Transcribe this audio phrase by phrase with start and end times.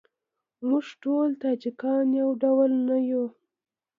[0.67, 3.27] موږ ټول تاجیکان یو ډول نه یوو.